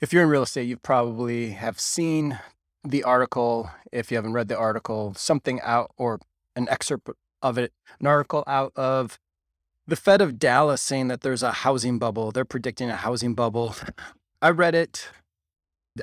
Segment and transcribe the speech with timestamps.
[0.00, 2.38] if you're in real estate, you probably have seen
[2.82, 3.70] the article.
[3.92, 6.20] If you haven't read the article, something out or
[6.56, 7.10] an excerpt
[7.42, 9.18] of it, an article out of
[9.86, 12.30] the Fed of Dallas saying that there's a housing bubble.
[12.30, 13.74] They're predicting a housing bubble.
[14.42, 15.08] I read it.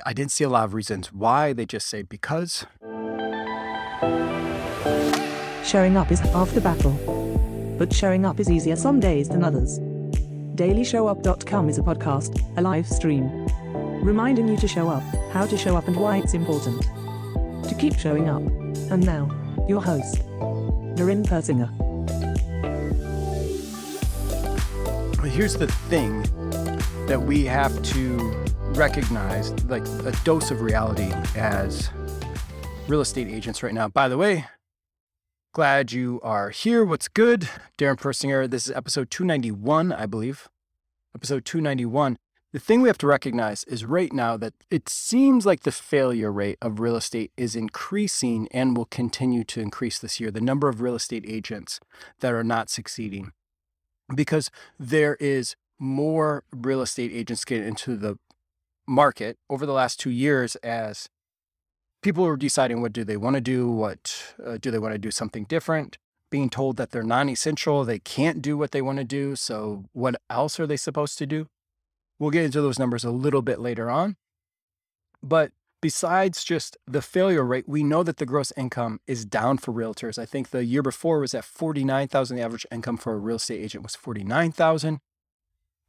[0.06, 1.52] I didn't see a lot of reasons why.
[1.52, 2.66] They just say because.
[5.64, 6.92] Showing up is half the battle.
[7.78, 9.80] But showing up is easier some days than others.
[10.54, 13.46] DailyShowUp.com is a podcast, a live stream,
[14.02, 16.82] reminding you to show up, how to show up, and why it's important
[17.68, 18.42] to keep showing up.
[18.90, 19.28] And now,
[19.68, 20.16] your host,
[20.96, 21.68] Darren Persinger.
[25.26, 26.22] Here's the thing
[27.06, 28.16] that we have to
[28.72, 31.90] recognize like a dose of reality as
[32.88, 33.88] real estate agents right now.
[33.88, 34.46] By the way,
[35.52, 36.84] glad you are here.
[36.84, 37.48] What's good?
[37.76, 38.50] Darren Persinger.
[38.50, 40.48] This is episode 291, I believe.
[41.14, 42.16] Episode 291.
[42.52, 46.32] The thing we have to recognize is right now that it seems like the failure
[46.32, 50.30] rate of real estate is increasing and will continue to increase this year.
[50.30, 51.78] The number of real estate agents
[52.20, 53.32] that are not succeeding
[54.14, 58.18] because there is more real estate agents getting into the
[58.86, 61.10] market over the last two years as
[62.02, 64.98] people are deciding what do they want to do what uh, do they want to
[64.98, 65.98] do something different
[66.30, 70.16] being told that they're non-essential they can't do what they want to do so what
[70.30, 71.46] else are they supposed to do
[72.18, 74.16] we'll get into those numbers a little bit later on.
[75.22, 79.72] But besides just the failure rate we know that the gross income is down for
[79.72, 80.18] realtors.
[80.18, 83.62] I think the year before was at 49000 the average income for a real estate
[83.62, 85.00] agent was 49000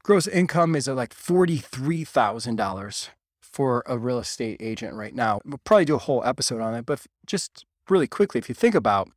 [0.03, 3.09] gross income is at like $43,000
[3.41, 5.39] for a real estate agent right now.
[5.45, 8.75] We'll probably do a whole episode on it, but just really quickly, if you think
[8.75, 9.09] about,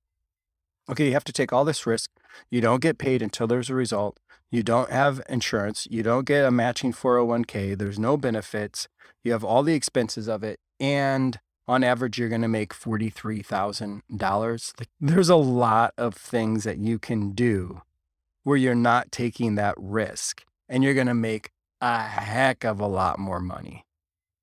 [0.88, 2.10] okay, you have to take all this risk.
[2.50, 4.18] You don't get paid until there's a result.
[4.50, 5.86] You don't have insurance.
[5.90, 7.78] You don't get a matching 401k.
[7.78, 8.88] There's no benefits.
[9.24, 10.58] You have all the expenses of it.
[10.78, 14.86] And on average, you're going to make $43,000.
[15.00, 17.82] There's a lot of things that you can do
[18.42, 22.86] where you're not taking that risk and you're going to make a heck of a
[22.86, 23.84] lot more money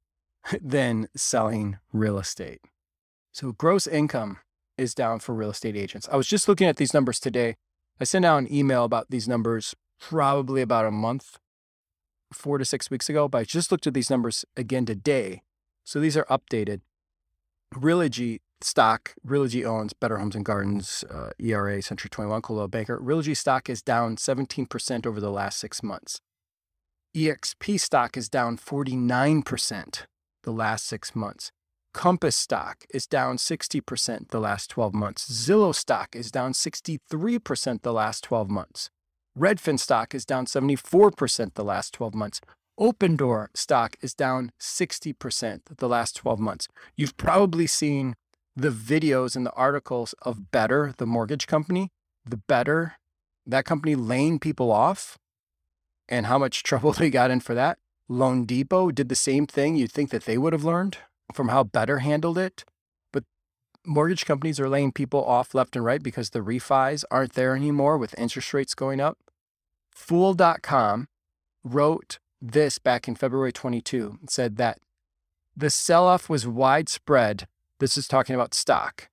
[0.62, 2.62] than selling real estate.
[3.32, 4.40] So, gross income
[4.80, 6.08] is down for real estate agents.
[6.12, 7.56] I was just looking at these numbers today.
[8.00, 11.38] I sent out an email about these numbers probably about a month,
[12.32, 15.42] four to six weeks ago, but I just looked at these numbers again today.
[15.84, 16.82] So these are updated.
[17.74, 23.00] Realogy stock, Realogy owns Better Homes and Gardens, uh, ERA, Century 21, Coldwell Banker.
[23.00, 26.22] Realogy stock is down 17% over the last six months.
[27.16, 30.04] EXP stock is down 49%
[30.44, 31.52] the last six months.
[31.94, 35.28] Compass stock is down 60% the last 12 months.
[35.30, 38.90] Zillow stock is down 63% the last 12 months.
[39.38, 42.42] Redfin stock is down 74% the last 12 months.
[42.80, 46.68] Opendoor stock is down 60% the last 12 months.
[46.96, 48.16] You've probably seen
[48.56, 51.90] the videos and the articles of Better, the mortgage company,
[52.24, 52.98] the Better,
[53.48, 55.18] that company laying people off
[56.08, 57.80] and how much trouble they got in for that.
[58.08, 59.76] Loan Depot did the same thing.
[59.76, 60.98] You'd think that they would have learned
[61.34, 62.66] from how Better handled it.
[63.12, 63.24] But
[63.86, 67.98] mortgage companies are laying people off left and right because the refis aren't there anymore
[67.98, 69.18] with interest rates going up.
[69.92, 71.08] Fool.com
[71.64, 74.20] wrote this back in February 22.
[74.24, 74.80] It said that
[75.56, 77.48] the sell off was widespread
[77.80, 79.08] this is talking about stock,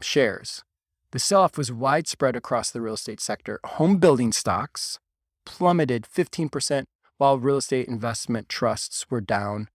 [0.00, 0.64] shares.
[1.12, 3.60] The sell off was widespread across the real estate sector.
[3.64, 4.98] Home building stocks
[5.46, 6.84] plummeted 15%,
[7.18, 9.68] while real estate investment trusts were down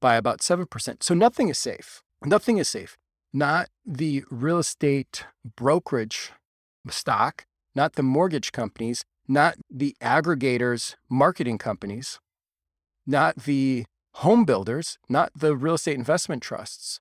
[0.00, 1.02] by about 7%.
[1.02, 2.02] So nothing is safe.
[2.24, 2.96] Nothing is safe.
[3.32, 5.24] Not the real estate
[5.56, 6.32] brokerage
[6.88, 7.44] stock,
[7.74, 12.18] not the mortgage companies, not the aggregators marketing companies,
[13.06, 17.00] not the home builders, not the real estate investment trusts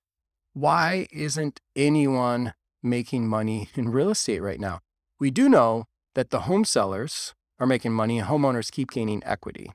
[0.58, 4.80] why isn't anyone making money in real estate right now?
[5.20, 5.86] We do know
[6.16, 9.72] that the home sellers are making money and homeowners keep gaining equity.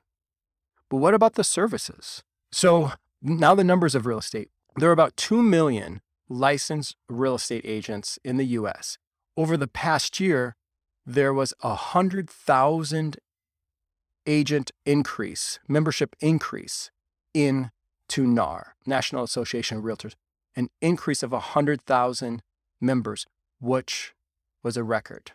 [0.89, 2.21] But what about the services?
[2.51, 2.91] So
[3.23, 4.49] now the numbers of real estate.
[4.77, 8.97] There are about 2 million licensed real estate agents in the US.
[9.35, 10.55] Over the past year,
[11.05, 13.17] there was a 100,000
[14.25, 16.91] agent increase, membership increase
[17.33, 17.71] in
[18.09, 20.13] to NAR, National Association of Realtors
[20.55, 22.41] an increase of 100,000
[22.79, 23.25] members,
[23.59, 24.13] which
[24.63, 25.31] was a record.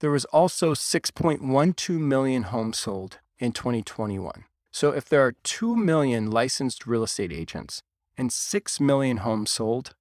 [0.00, 4.44] There was also 6.12 million homes sold in 2021.
[4.72, 7.82] So if there are 2 million licensed real estate agents
[8.16, 9.94] and 6 million homes sold,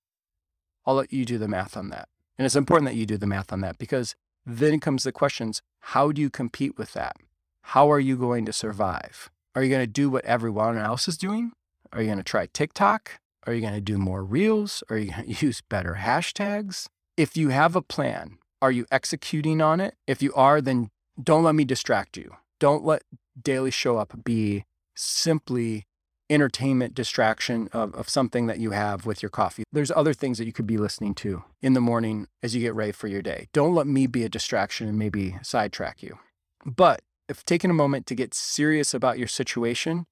[0.85, 2.07] I'll let you do the math on that.
[2.37, 4.15] And it's important that you do the math on that because
[4.45, 7.17] then comes the questions how do you compete with that?
[7.63, 9.29] How are you going to survive?
[9.55, 11.51] Are you going to do what everyone else is doing?
[11.91, 13.19] Are you going to try TikTok?
[13.45, 14.83] Are you going to do more reels?
[14.89, 16.87] Are you going to use better hashtags?
[17.17, 19.95] If you have a plan, are you executing on it?
[20.07, 20.89] If you are, then
[21.21, 22.35] don't let me distract you.
[22.59, 23.03] Don't let
[23.43, 24.65] daily show up be
[24.95, 25.85] simply
[26.29, 29.63] entertainment distraction of, of something that you have with your coffee.
[29.71, 32.73] There's other things that you could be listening to in the morning as you get
[32.73, 33.49] ready for your day.
[33.51, 36.19] Don't let me be a distraction and maybe sidetrack you.
[36.65, 40.05] But if taking a moment to get serious about your situation,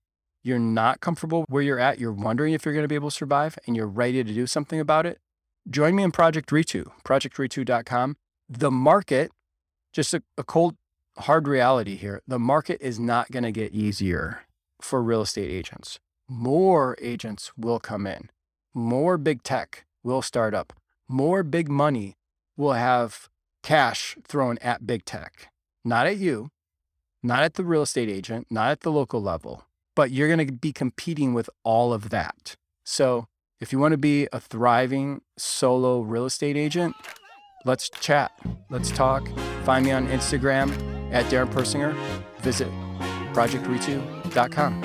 [0.44, 3.16] you're not comfortable where you're at, you're wondering if you're going to be able to
[3.16, 5.20] survive, and you're ready to do something about it,
[5.70, 8.18] join me in Project Ritu, projectritu.com.
[8.48, 9.32] The market,
[9.94, 10.76] just a, a cold,
[11.22, 14.42] hard reality here, the market is not going to get easier
[14.82, 16.00] for real estate agents.
[16.28, 18.30] More agents will come in,
[18.74, 20.74] more big tech will start up,
[21.08, 22.18] more big money
[22.56, 23.30] will have
[23.64, 25.50] cash thrown at big tech,
[25.84, 26.52] not at you,
[27.22, 30.54] not at the real estate agent, not at the local level, but you're going to
[30.54, 32.56] be competing with all of that.
[32.86, 33.28] So
[33.60, 36.96] if you want to be a thriving solo real estate agent,
[37.66, 38.32] let's chat.
[38.70, 39.28] Let's talk.
[39.66, 41.94] Find me on Instagram at Darren Persinger.
[42.40, 42.70] Visit
[43.34, 44.82] projectritu.com.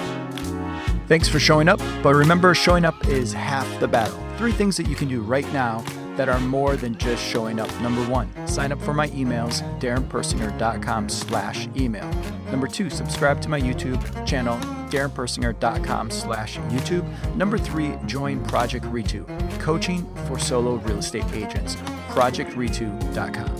[1.06, 4.19] Thanks for showing up, but remember, showing up is half the battle.
[4.38, 5.85] Three things that you can do right now
[6.17, 7.69] that are more than just showing up.
[7.81, 12.09] Number one, sign up for my emails, darrenpersinger.com slash email.
[12.50, 14.56] Number two, subscribe to my YouTube channel,
[14.91, 17.05] darrenpersinger.com slash YouTube.
[17.37, 19.26] Number three, join Project Ritu,
[19.59, 21.76] coaching for solo real estate agents,
[22.11, 23.54] projectritu.com.